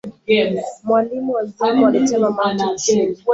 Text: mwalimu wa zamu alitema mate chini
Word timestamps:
mwalimu 0.83 1.33
wa 1.33 1.45
zamu 1.45 1.87
alitema 1.87 2.29
mate 2.31 2.75
chini 2.75 3.17